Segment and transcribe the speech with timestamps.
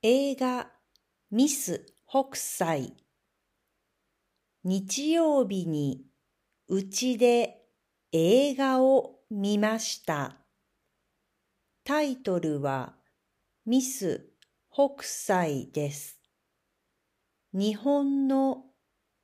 [0.00, 0.70] 映画
[1.32, 2.94] ミス北斎
[4.62, 6.04] 日曜日に
[6.68, 7.64] うちで
[8.12, 10.36] 映画を見ました。
[11.82, 12.94] タイトルは
[13.66, 14.24] ミス
[14.72, 16.20] 北斎です。
[17.52, 18.66] 日本の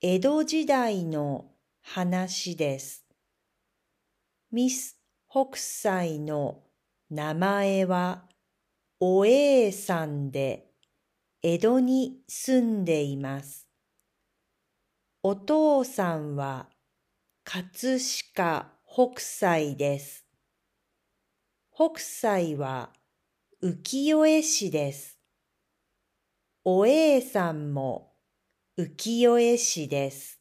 [0.01, 1.53] 江戸時代の
[1.83, 3.05] 話です。
[4.51, 4.99] ミス
[5.29, 6.63] 北斎の
[7.09, 8.27] 名前は
[9.01, 10.71] おえいさんで
[11.43, 13.67] 江戸に住んでいます。
[15.21, 16.69] お父さんは
[17.43, 17.97] 葛
[18.33, 20.25] 飾北斎です。
[21.73, 22.93] 北斎は
[23.61, 25.19] 浮世絵師です。
[26.63, 28.13] おえいさんも
[28.77, 30.39] 浮世絵師です。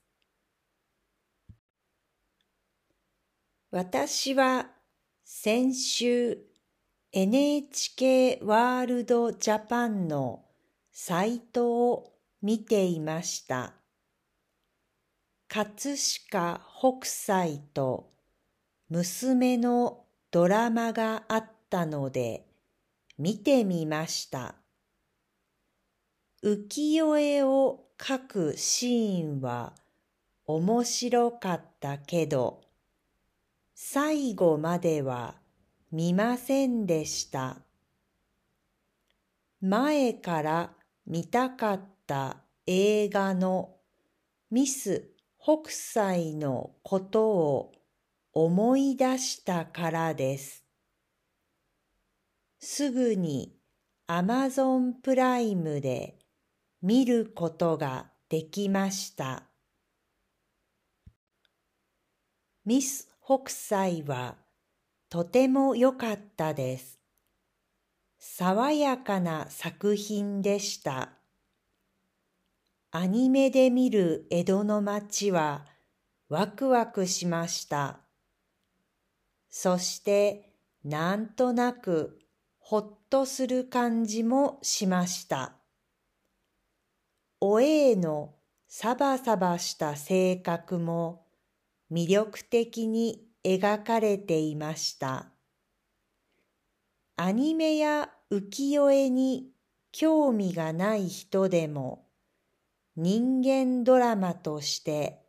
[3.73, 4.71] 私は
[5.25, 6.54] 先週
[7.17, 10.43] NHK ワールドジャパンの
[10.91, 13.75] サイトを見ていました。
[15.47, 18.11] 葛飾北斎と
[18.89, 22.49] 娘のドラマがあったので
[23.17, 24.57] 見てみました。
[26.43, 29.73] 浮世絵を描くシーンは
[30.47, 32.63] 面白かったけど
[33.77, 35.44] 最後までは
[35.95, 37.59] 見ませんでした。
[39.61, 40.71] 前から
[41.07, 43.77] 見たかった映画の
[44.51, 47.73] ミス北斎のことを
[48.33, 50.65] 思い出したからです。
[52.59, 53.55] すぐに
[54.09, 56.19] アマゾンプライムで
[56.83, 59.45] 見ることができました。
[62.65, 64.44] ミス北斎は
[65.15, 66.99] とても良かったです。
[68.19, 71.11] 爽やかな作品でした。
[72.91, 75.67] アニメで見る江戸の街は
[76.29, 78.01] ワクワクしました。
[79.49, 80.53] そして
[80.83, 82.19] なんとなく
[82.59, 85.53] ほっとする感じもしました。
[87.41, 88.35] おえいの
[88.67, 91.25] サバサバした性格も
[91.89, 95.31] 魅力的に描かれていました。
[97.17, 99.51] アニメや浮世絵に
[99.93, 102.09] 興味がない人でも
[102.97, 105.21] 人間ドラマとして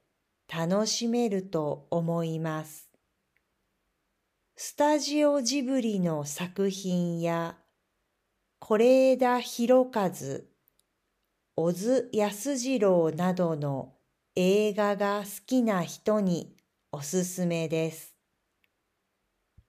[0.51, 2.89] 楽しめると思います。
[4.55, 7.57] スタジオジブリの作品や
[8.59, 10.11] 是枝裕和、
[11.55, 13.93] 小津安二郎などの
[14.35, 16.55] 映画が好きな人に
[16.91, 18.14] おすすめです。